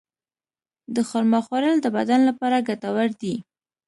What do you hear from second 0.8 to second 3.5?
د خرما خوړل د بدن لپاره ګټور دي.